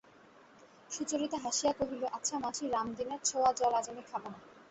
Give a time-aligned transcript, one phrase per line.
[0.91, 4.37] সুচরিতা হাসিয়া কহিল, আচ্ছা মাসি, রামদীনের ছোঁওয়া জল আজ আমি খাব না।